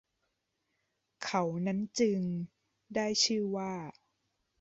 [1.23, 2.21] เขานั้นจึง
[2.95, 3.73] ได้ชื่อว่า